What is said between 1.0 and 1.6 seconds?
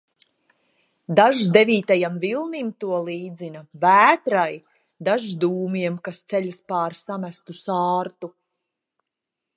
Dažs